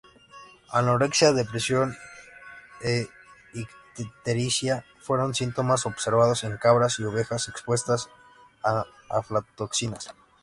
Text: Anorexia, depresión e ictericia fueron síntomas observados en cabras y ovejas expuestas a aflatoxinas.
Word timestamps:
Anorexia, 0.79 1.31
depresión 1.39 1.87
e 2.91 2.93
ictericia 4.03 4.75
fueron 5.05 5.35
síntomas 5.41 5.85
observados 5.91 6.43
en 6.43 6.57
cabras 6.57 6.97
y 6.97 7.03
ovejas 7.03 7.49
expuestas 7.49 8.09
a 8.69 8.71
aflatoxinas. 9.17 10.09